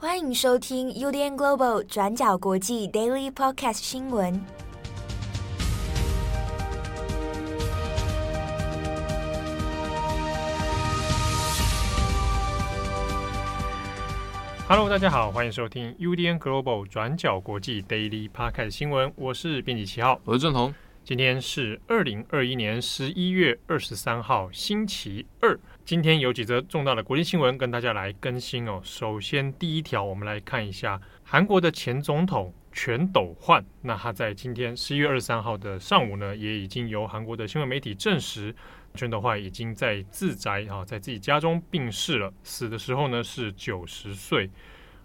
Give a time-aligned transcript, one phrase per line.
[0.00, 4.40] 欢迎收听 UDN Global 转角国际 Daily Podcast 新闻。
[14.68, 19.12] Hello，大家好，欢迎收听 UDN Global 转角国际 Daily Podcast 新闻。
[19.16, 20.72] 我是编辑七号，我是郑彤。
[21.02, 25.58] 今天是二零二一年十一月二十三号，星期二。
[25.88, 28.78] 今天有几则重大的国际新闻跟大家来更新哦。
[28.84, 33.64] 首先，第一条，我们来看一下韩国的前总统全斗焕。
[33.80, 38.54] 那他在今天十一月二十三号的上午呢，也已经由韩国的新闻媒体证实，
[38.96, 42.30] 全斗焕已经在自宅啊，在自己家中病逝了。
[42.42, 44.50] 死的时候呢是九十岁。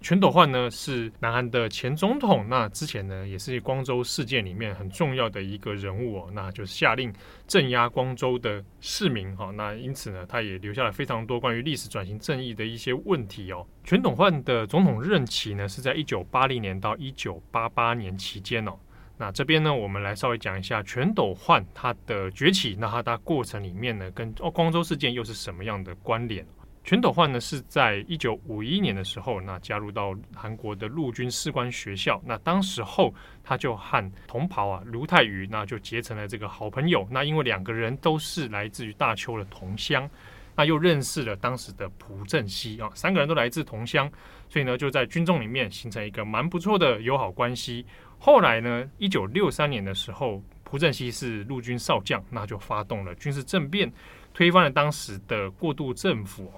[0.04, 7.12] 全斗焕呢是南韩的前总统，那之前呢也是光州事件里面很重要的一个人物哦，那就是下令
[7.48, 13.66] 镇压光州的市民哈，那因此呢他也留下了非常多关于历史转型正义的一些问题哦。
[13.86, 18.74] 全斗焕的总统任期呢是在一九八零年到一九八八年期间哦，
[19.18, 26.46] 那这边呢我们来稍微讲一下全斗焕他的崛起，那他的过程里面呢跟哦光州事件又是什么样的关联？
[26.86, 32.22] 全斗焕呢是在一九五一年的时候，那加入到韩国的陆军士官学校。
[32.26, 37.08] 那当时候他就和同袍啊卢泰愚，那就结成了这个好朋友。
[37.10, 40.10] 那因为两个人都是来自于大邱的同乡，
[40.58, 44.12] 那又认识了当时的朴正熙啊，三个人都来自同乡，
[44.50, 47.86] 所以呢就在军中里面形成一个蛮不错的友好关系。
[48.20, 53.90] 后来呢，一九六三年的时候，朴正熙是陆军少将，那就发动了军事政变，
[54.34, 56.52] 推翻了当时的过渡政府。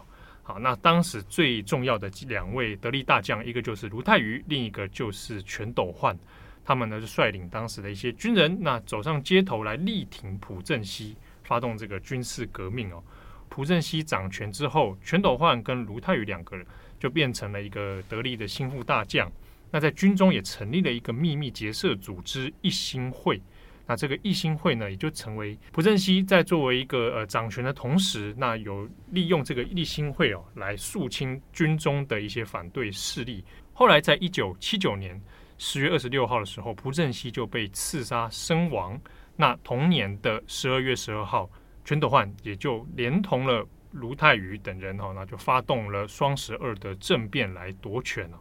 [0.47, 6.15] 好，那当时最重要的两位得力大将，一个就是卢泰愚，另一个就是全斗焕。
[6.63, 13.03] 他们呢就率领当时的一些军人，那走上街头来力挺朴正熙，发动这个军事革命哦。
[13.49, 16.63] 朴正熙掌权之后，全斗焕跟卢泰愚两个人
[16.99, 19.31] 就变成了一个得力的心腹大将。
[19.71, 23.41] 那在军中也成立了一个秘密结社组织——一心会。
[23.87, 33.45] 那这个义兴会呢，也就成为朴正熙在作为一个呃掌权的同时，那有利用这个义兴会哦来肃清军中的一些反对势力。
[33.73, 35.21] 后来在一九七九年
[35.57, 38.99] 十月二十六号的时候，朴正熙就被刺杀身亡。
[39.35, 41.49] 那同年的十二月十二号，
[41.83, 48.39] 全斗焕也就连同了卢泰愚等人哈，那就发动了双十二的政变来夺权了。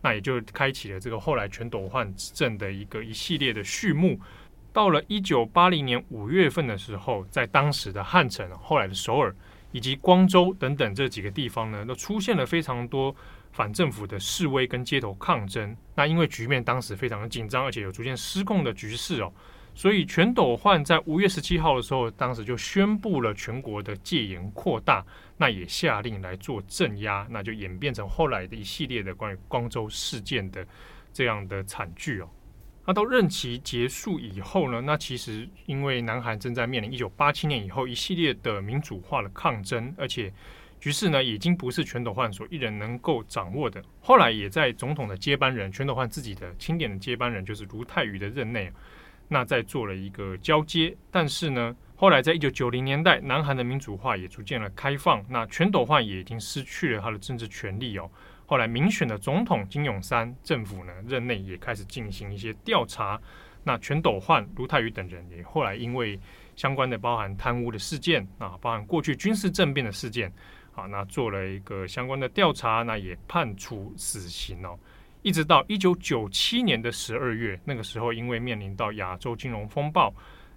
[0.00, 4.18] 那也就开启了这个后来全斗焕执政的一个一系列的序幕。
[4.76, 9.34] 到了一九八零年五月份的时候，在当时的汉城、后来的首尔
[9.72, 13.16] 以及光州等等这几个地方呢，都出现了非常多
[13.52, 15.74] 反政府的示威跟街头抗争。
[15.94, 19.32] 那因为局面当时非常的紧张，而且有逐渐失控的局势哦，
[19.74, 25.02] 所以全斗焕在五月十七号的时候，当时就宣布了全国的戒严扩大，
[25.38, 30.66] 那也下令来做镇压，那就演变成后来的一系列的关于光州事件的
[31.14, 32.28] 这样的惨剧哦。
[32.86, 34.80] 那到任期结束以后呢？
[34.80, 40.32] 那其实因为南韩正在面临一九八七年以后一系列的民主化的抗争，而且
[40.78, 43.82] 局势呢已经不是全斗焕所一人能够掌握的。
[44.00, 48.72] 后来也在总统的接班人全斗焕自己的钦点的接班人就是卢泰愚的任内，
[49.26, 50.96] 那在做了一个交接。
[51.10, 58.08] 但是呢，后来在一九九零年代，南韩的民主化也逐渐的开放，那全斗焕也已经失去了他的政治权利哦。
[58.46, 63.20] 后来民选的总统金泳三政府呢，任内也开始进行一些调查。
[63.64, 66.16] 那全斗焕、卢泰愚等人也后来因为
[66.54, 70.32] 相关的包含贪污的事件啊，包含过去军事政变的事件
[70.72, 74.78] 啊，那做了一个相关的调查，那也判处死刑哦。
[75.22, 80.14] 一直到一九九七年的十二月，那个时候因为面临到亚洲金融风暴，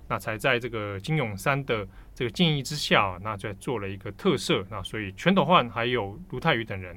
[0.08, 4.64] 那才在这个金泳三的这个建议之下，那就做了一个特赦。
[4.70, 6.96] 那所以全斗焕还有卢泰愚等人。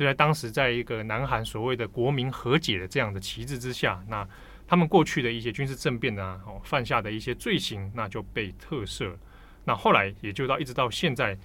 [0.00, 4.26] 就在当时，在一个南韩所谓的国民和解的这样的旗帜之下，那
[4.66, 9.14] 他们过去的一些军事政变啊，哦，犯下的一些罪行，那就被特赦。
[9.62, 11.36] 那后来也就到一直到现在，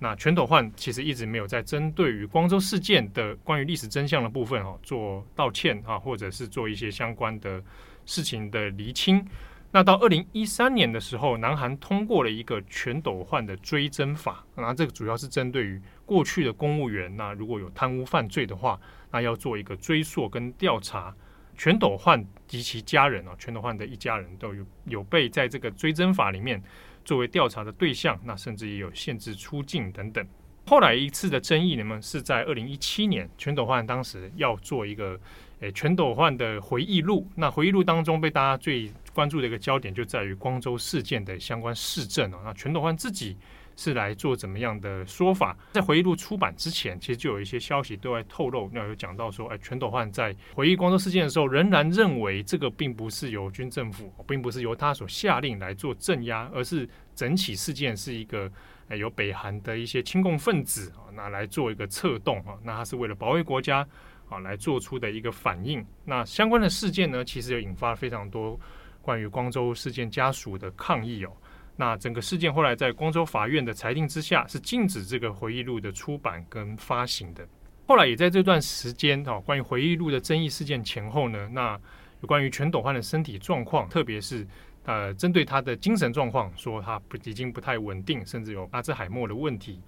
[0.00, 7.62] 那全斗焕其实一直没有在针对于光州事件的关于历史真相的部分哦做道歉啊，或者是做一些相关的
[8.06, 9.24] 事情的厘清。
[9.72, 18.80] 那到二零一三年的时候，南韩通过了一个全斗焕的追征法，那这个主要是针对于过去的公务员，那如果有贪污犯罪的话，
[19.12, 21.14] 那要做一个追溯跟调查。
[21.56, 26.60] 全斗焕及其家人啊，全斗焕的一家人都有有被在这个追征法里面
[27.04, 30.26] 作为调查的对象，那甚至也有限制出境等等。
[30.66, 35.20] 后来一次的争议，呢是在二零一七年，全斗焕当时要做一个。
[35.60, 42.38] 诶，全斗焕的回忆录，那回忆录当中被大家最关注的一个焦点，就在于光州事件的相关事证哦。
[42.44, 43.36] 那全斗焕自己
[43.76, 45.54] 是来做怎么样的说法？
[45.72, 58.50] 在回忆录出版之前，其实就有一些消息对外透露，那有讲到说，哎，全斗焕在回忆光州事件的时候，仍然认为这个并不是由军政府，并不是由他所下令来做镇压，而是整起事件是一个，
[58.88, 63.86] 哎，由北韩的一些亲共分子啊，那来做一个策动啊，那他是为了保卫国家
[64.30, 65.84] 啊来做出的一个反应。
[66.04, 68.58] 那相关的事件呢，其实也引发了非常多
[69.02, 71.32] 关于光州事件家属的抗议哦。
[71.76, 77.46] 那整个事件后来在光州法院的裁定之下，是禁止这个回忆录的出版跟发行的。
[77.86, 81.80] 后来也在这段时间啊，关于回忆录的争议事件前后呢，那
[82.20, 84.46] 有关于全斗焕的身体状况，特别是
[84.84, 89.80] 呃针对他的精神状况，说他不已经不太稳定，甚至有阿兹海默的问题。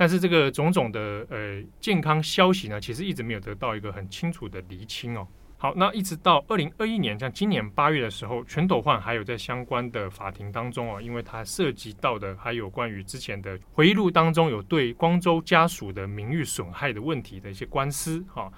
[0.00, 5.28] 但是这个种种的呃健康消息呢，其实一直没有得到一个很清楚的厘清哦。
[5.58, 18.50] 好，那一直到二零二一年，像今年八月的时候，全斗焕还有在相关的法庭当中啊，因为他涉及到的还有关于之前的回忆录当中有对光州家属的名誉损害的问题的一些官司哈。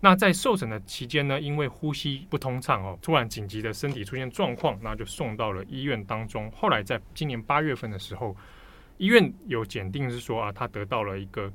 [0.00, 6.50] 那在受审的期间呢，因为呼吸不通畅哦，突然紧急的身体出现状况，那就送到了医院当中。
[6.50, 8.36] 后来在今年八月份的时候，
[8.98, 11.50] 医院有检定是说啊，他得到了一个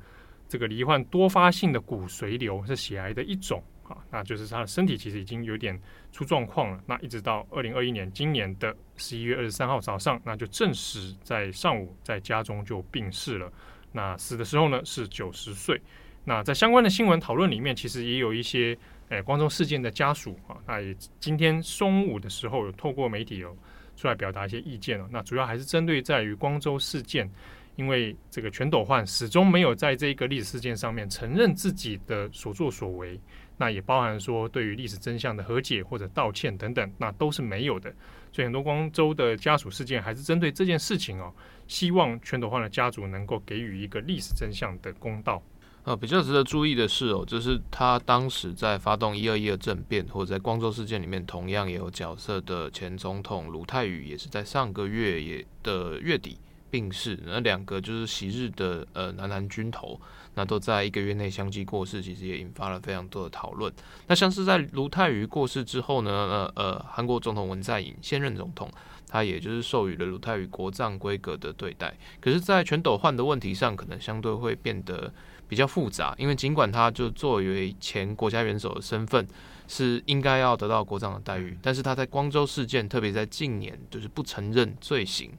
[0.49, 3.63] 这个罹患多发性的骨髓瘤，是血癌的一种。
[3.83, 5.77] 啊，那就是他的身体其实已经有点
[6.09, 6.81] 出状况了。
[6.87, 13.51] 那一直到二零二一年今年的十一月二十三号早上，那就证实在上午在家中就病逝了。
[13.91, 15.81] 那死的时候呢是九十岁。
[16.23, 18.75] 那在相关的新闻讨论里面，其实也有一些
[19.09, 23.55] 诶光州事件的家属啊，那也今天中午的时候有透过媒体有
[23.95, 25.07] 出来表达一些意见了。
[25.11, 27.29] 那主要还是针对在于光州事件。
[27.75, 33.19] 因为这个全斗焕始终没有在这一个历史事件上面承认自己的所作所为，
[33.57, 37.91] 那也包含说对于历史真相的和解或者道歉等等，那都是没有的。
[38.31, 41.33] 所以很多光州的家属事件还是针对这件事情哦，
[41.67, 45.41] 希望全斗焕的家族能够给予一个历史真相的公道。
[45.83, 56.37] 呃，比较值得注意的是哦，就是他当时在发动一二一二政变或者在光州事件里面同样也有角色的前总统卢泰愚，也是在上个月也的月底。
[56.71, 60.01] 病逝，那两个就是昔日的呃南南军头，
[60.33, 63.71] 那都在一个月内相继过世，其实也引发了非常多的讨论。
[64.07, 68.67] 那像是在卢泰愚过世之后呢，呃呃，韩国总统文在寅现任总统，
[69.07, 71.95] 他也就是授予了卢泰愚国葬规格的对待。
[72.19, 75.13] 可是，在全斗焕的问题上，可能相对会变得
[75.47, 79.27] 比较复杂，因为尽管他就作为前国家元首的身份
[79.67, 85.31] 是应该要得到国葬的待遇，但是他在光州事件，特别在近年，就是不承认罪行。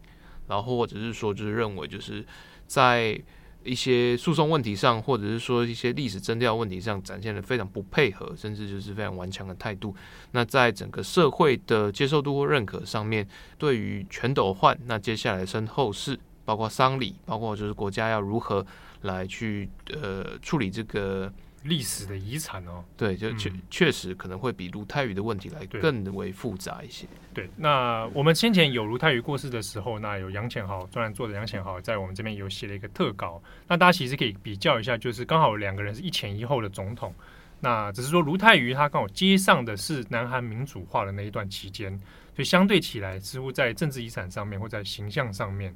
[0.47, 2.23] 然后或者是说，就是认为就是
[2.67, 3.19] 在
[3.63, 9.97] 一些诉讼问题上，或者是说一些历史争调问题上，展现了非常不配合，甚至就是非常顽强的态度。
[10.33, 18.67] 那在整个社会的接受度或认可上面，对于全斗焕，那接下来身后事，包括丧礼，包括就是国家要如何
[19.05, 21.33] 来去呃处理这个。
[21.65, 27.07] 历史的遗产哦，对，就确确实可能会比卢泰愚的问题来更为复杂一些。
[27.33, 37.15] 对，那我们先前有卢泰愚过世的时候，那有杨浅豪专栏作者杨浅豪在我们这边有写了一个特稿，那大家其实可以比较一下，就是刚好两个人是一前一后的总统，
[37.61, 41.99] 那只是说卢泰愚他刚好接上的是南韩民主化的那一段期间，
[42.37, 45.75] 所以相对起来，似乎在政治遗产上面或在形象上面。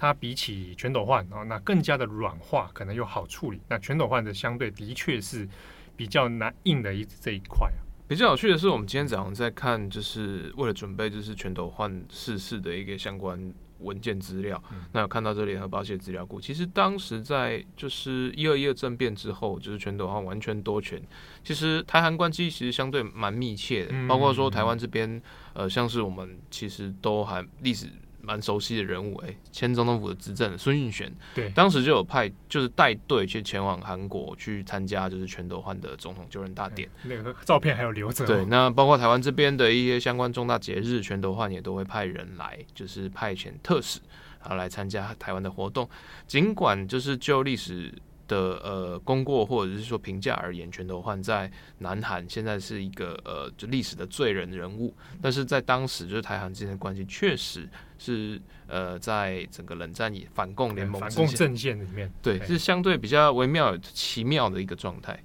[0.00, 3.60] 它比起全斗焕啊，那更加的软化，可能又好处理。
[3.68, 5.46] 那全斗焕的相对的确是
[5.94, 7.76] 比较难硬的一这一块啊。
[8.08, 14.62] 比较有趣的是，我们今天早上在看，就是为了准备就是全斗焕逝世的一个相关文件资料。
[14.72, 20.98] 嗯、那有看到这联合报系资料库，其实当时在就是一二一二政变之后，就是全斗焕完全夺权。
[21.44, 25.20] 其实台韩关系其实相对蛮密切的，包括说台湾这边，
[25.52, 27.86] 呃，像是我们其实都还历史。
[28.30, 38.24] 蛮熟悉的人物，哎，前总统府的执政孙运璇，对，当时就有派，就是带队去前往韩国去参加，就是全斗焕的总统就任大典，那个照片还有留着。
[38.24, 43.98] 对，那包括台湾这边的一些相关重大节日，全斗焕也都会派人来，就是派遣特使，
[44.40, 45.90] 然后来参加台湾的活动。
[46.28, 47.92] 尽管就是就历史。
[48.30, 57.68] 的呃功过或者是说评价而言，全斗焕在南韩现在是一个呃就历史的罪人人物，但是在当时就是台韩之间的关系确实
[57.98, 65.20] 是呃在整个冷战以反共联盟反共阵线里面，对，是相对比较微妙奇妙的一个状态。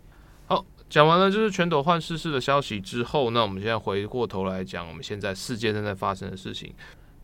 [0.48, 6.74] 好，讲完了就是全斗焕逝世的消息之后，那我们现在回过头来讲，我们现在世界正在发生的事情。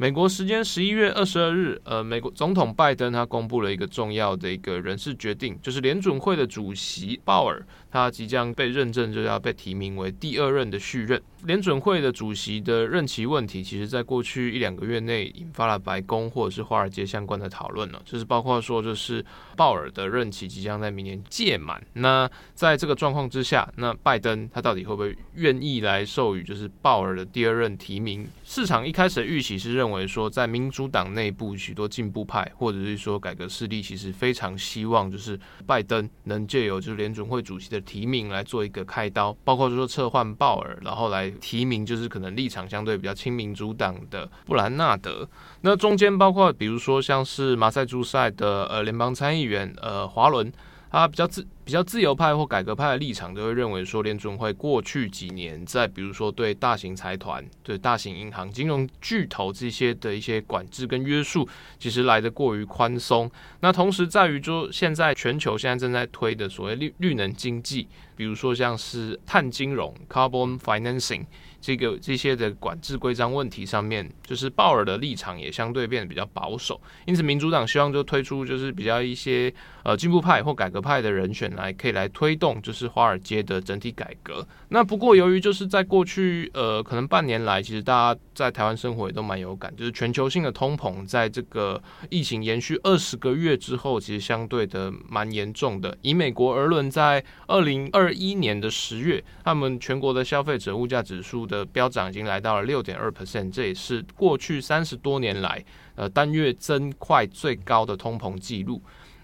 [0.01, 11.21] 美国时间十一月二十二日，呃，美国总统拜登他公布了一个重要的一个人事决定，就是联准会的主席鲍尔，他即将被认证就要被提名为第二任的续任。
[11.43, 21.81] 联准会的主席的任期问题，其实在过去一两个月内引发了白宫或者是华尔街相关的讨论了，就是包括说，就是鲍尔的任期即将在明年届满。
[21.93, 28.27] 那在这个状况之下，那拜登他到底会不会愿意来授予就是鲍尔的第二任提名？
[28.43, 45.27] 市场一开始的预期是认为说，在民主党内部许多进步派或者是说改革势力，其实非常希望就是拜登能借由就是联准会主席的提名来做一个开刀，包括说撤换鲍尔，然后来提名就是可能立场相对比较亲民主党的布兰纳德。
[45.61, 50.51] 那中间包括比如说像是马赛诸塞的呃联邦参议员呃华伦。
[50.91, 61.47] 他比较自比较自由派或改革派的立场，都会认为说，联准会过去几年在比如说对大型财团、对大型银行、金融巨头这些的一些管制跟约束，
[61.79, 63.29] 其实来得过于宽松。
[63.59, 71.25] 那同时在于说，现在全球现在正在推的所谓绿绿能经济，比如说像是碳金融 （carbon financing）。
[71.61, 79.53] 这个这些的管制规章问题上面，就是鲍尔的立场也相对变得比较保守，因此民主党希望就推出就是比较一些
[79.83, 84.45] 呃进步派或改革派的人选来可以来推动就是华尔街的整体改革。
[84.69, 95.97] 那不过由于就是在过去呃可能半年来，其实大家在台湾生活也都蛮有感，就是全球性的通膨在这个疫情延续二十个月之后，其实相对的蛮严重的。
[96.01, 105.63] 以美国而论，在二零二一年的十月，他们全国的消费者物价指数的飙涨已经来到了六点二 percent，这也是过去三十多年来
[105.95, 108.81] 呃单月增快最高的通膨记录。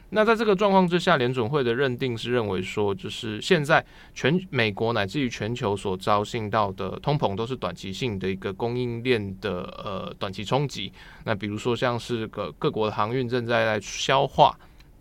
[0.10, 10.92] 那在这个状况之下，联准会的认定是认为说，就是现在全美国乃至于全球所招信到的通膨都是短期性的一个供应链的呃短期冲击。
[11.26, 14.58] 那比如说像是个各国的航运正在在消化。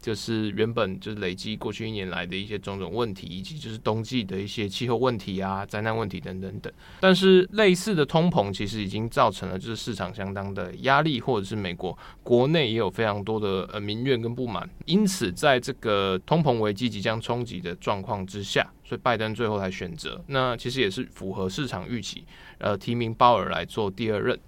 [0.06, 6.72] 就是原本就是累积过去一年来的一些种种问题，以及就是冬季的一些气候问题啊、灾难问题等等等。
[7.00, 14.70] 但是类似的通膨其实已经造成了就是市场相当的压力，或者是美国国内也有非常多的呃民怨跟不满。
[14.84, 22.24] 因此，在这个通膨危机即将冲击的状况之下，所以拜登最后才选择，那其实也是符合市场预期，
[22.58, 24.38] 呃，提名鲍尔来做第二任。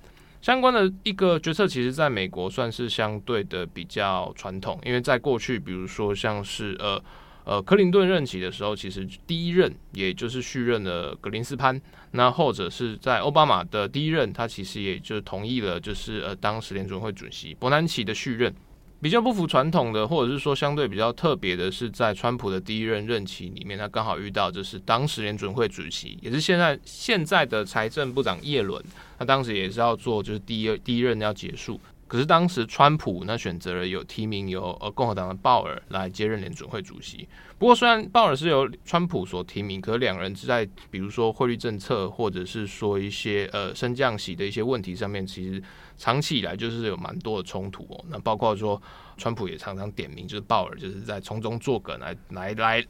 [0.40, 7.02] 相关的一个决策，其实在美国算是相对的比较传统，因为在过去，比如说像是呃
[7.44, 11.80] 呃克林顿任期的时候，其实第一任也就是续任的格林斯潘，
[12.12, 18.54] 那或者是在奥巴马的第一任，他其实也就同意了，就是呃当时联准会主席伯南奇的续任。
[19.00, 28.82] 比较不服传统的，或者是说相对比较特别的，是在川普的第一任任期里面，他刚好遇到就是当时联准会主席，也是现在现在的财政部长叶伦，
[29.16, 31.80] 他当时也是要做就是第一第一任要结束。
[32.08, 37.28] 可是当时川普呢选择了有提名由呃共和党的鲍尔来接任联准会主席。
[37.58, 45.62] 不过虽然鲍尔是由川普所提名，可两人是在比如说汇率政策或者是说一些呃升降息的一些问题上面，其实
[45.96, 48.04] 长期以来就是有蛮多的冲突哦。
[48.08, 48.80] 那包括说
[49.16, 52.84] 川普也常常点名，就是鲍尔就是在从中作梗来来来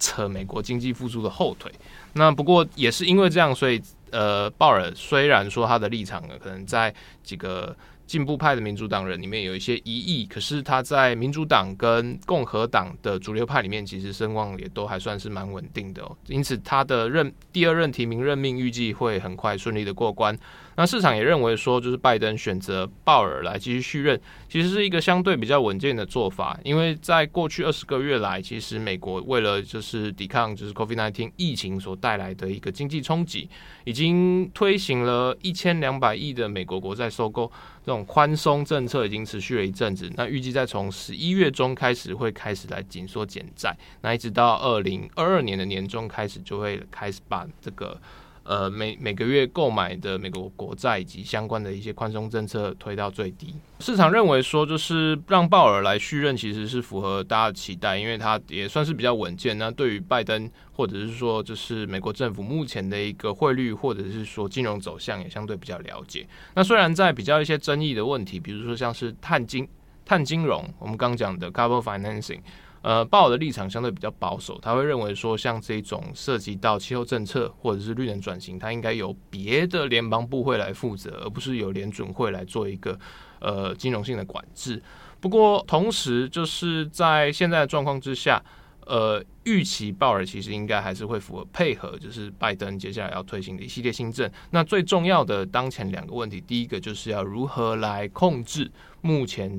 [0.00, 1.70] 扯美国经济复苏的后腿。
[2.14, 7.76] 那不过也是因为这样，所以呃鲍尔虽然说他的立场呢可能在几个。
[8.06, 16.16] 进步派的民主党人里面有一些疑义，可是他在民主党跟共和党的主流派里面，其实声望也都还算是蛮稳定的哦。
[16.26, 20.38] 因此，他的任第二任提名任命预计会很快顺利的过关。
[20.76, 26.58] 那市场也认为说，就是拜登选择鲍尔来继续续任，其实是一个相对比较稳健的做法。
[26.64, 33.48] 因为在过去二十个月来，其实美国为了就是抵抗就是 COVID-19 疫情所带来的一个经济冲击，
[33.84, 37.50] 已经推行了一千两百亿的美国国债收购
[37.84, 40.10] 这种宽松政策，已经持续了一阵子。
[40.16, 48.00] 那预计在从十一月中开始会开始来紧缩减债，那一直到二零二二年的年中开始就会开始把这个。
[48.44, 53.54] 呃，每每个月购买的美国国债以及相关的一些宽松政策推到最低。
[53.80, 59.56] 市场认为说，就是让鲍尔来续任，其实是符合大家的期待，因为他也算是比较稳健。
[59.56, 66.26] 那对于拜登，或者是说，就是美国政府目前的一个汇率，或者是说金融走向，也相对比较了解。
[66.54, 69.66] 那虽然在比较一些争议的问题，比如说像是碳金、
[70.04, 72.40] 碳金融，我们刚讲的 carbon financing。
[72.84, 82.98] 呃，鲍尔的立场相对比较保守，他会认为说，像这种涉及到气候政策或者是绿能转型，它应该由别的联邦部会来负责，而不是由联准会来做一个
[83.40, 84.82] 呃金融性的管制。
[85.18, 88.44] 不过，同时就是在现在的状况之下，
[88.84, 94.30] 呃，预期鲍尔其实应该还是会符合配合，就是拜登接下来要推行的一系列新政。
[94.50, 99.58] 那最重要的当前两个问题，第一个就是要如何来控制目前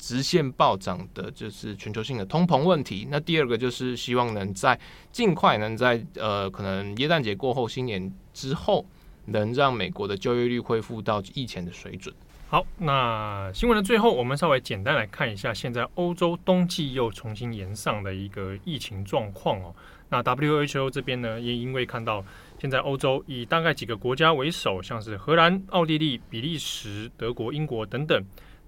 [0.00, 3.06] 直线暴涨的，就是全球性的通膨问题。
[3.10, 4.76] 那第二个就是希望能在
[5.12, 8.84] 尽快能在呃，可能耶诞节过后、新年之后，
[9.26, 12.12] 能让美国的就业率恢复到以前的水准。
[12.48, 19.72] 好，那新闻的最后，我们稍微简单来看一下，现在欧洲冬季又重新延上的一个疫情状况哦。
[20.08, 22.24] 那 WHO 这边呢，也因为看到
[22.58, 28.20] 现在欧洲以大概几个国家为首，像是荷兰、奥地利、比利时、德国、英国等等，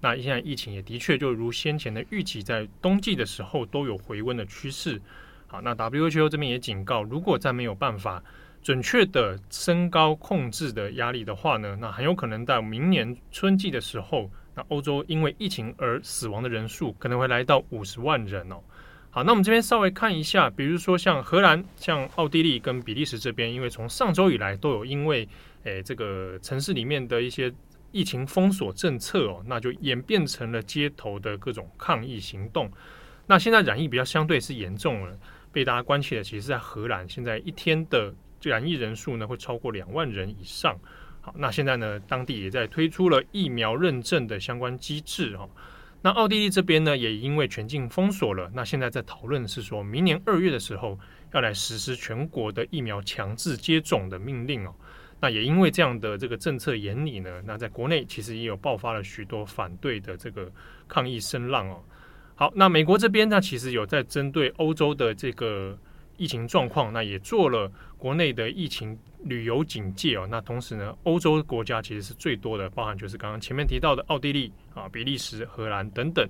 [0.03, 5.01] 那现在疫情也的确就如先前的预期，在冬季的时候都有回温的趋势。
[5.47, 8.21] 好，那 WHO 这边也警告，如果再没有办法。
[8.61, 18.55] 准确的升高控制的压力的话呢，那很有可能到明年春季的时候，那欧洲因为疫情而死亡的人数可能会来到五十万人哦。
[19.09, 25.27] 好，那我们这边稍微看一下，比如说像荷兰、像奥地利跟比利时这边，因为从上周以来都有因为
[25.63, 27.53] 诶这个城市里面的一些
[27.93, 32.69] 疫情封锁政策哦，那就演变成了街头的各种抗议行动。
[33.25, 35.17] 那现在染疫比较相对是严重了，
[35.53, 38.13] 被大家关切的其实是在荷兰，现在一天的。
[38.49, 40.77] 染疫人数呢会超过两万人以上。
[41.21, 45.49] 好，那现在呢，当地也在推出了疫苗认证的相关机制哈。
[46.01, 50.99] 那奥地利这边呢，也因为全境封锁了，那现在在讨论是说明年二月的时候
[51.31, 54.75] 要来实施全国的疫苗强制接种的命令哦。
[55.23, 60.51] 那也因为这样的这个政策严厉呢，那在国内其实也有爆发了许多反对的这个
[60.85, 61.81] 抗议声浪哦。
[62.35, 65.77] 好，那美国这边呢，其实有在针对欧洲的这个。
[66.15, 70.27] 疫情状况，那也做了国内的疫情旅游警戒哦。
[70.29, 76.23] 那同时呢，欧洲国家其实是最多的，包含就是刚刚前面提到的奥地利啊、比利时、荷兰等等。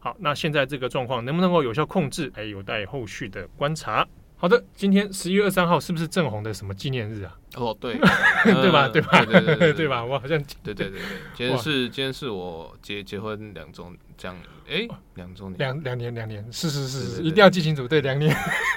[0.00, 4.06] 好，那现在这个状况能不能够有效控制，还有待后续的观察。
[4.40, 7.36] 好的，今天十一月二十三号是不是正红的什么纪念日啊？
[7.56, 7.94] 哦，对，
[8.44, 8.88] 对吧？
[8.88, 9.24] 对吧？
[9.24, 10.04] 对对对，对，对吧？
[10.04, 11.00] 我好像对对对对，
[11.34, 14.36] 今天是今天是我结结婚两周这样，
[14.68, 18.32] 哎，两周年，两两年两年，是是是是，一定要记清楚，对，两年，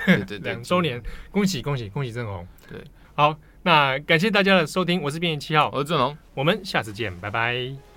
[0.08, 1.00] 对对 两周年，
[1.30, 2.48] 恭喜恭喜恭喜郑红。
[2.68, 2.82] 对，
[3.14, 7.91] 好，那感谢大家的收听，我是编辑七号，我是郑红，我们下次见，拜拜。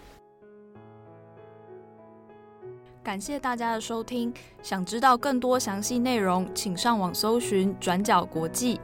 [3.04, 4.32] 感谢大家的收听，
[4.62, 8.80] 想知道更多详细内容，请上网搜寻转角国际。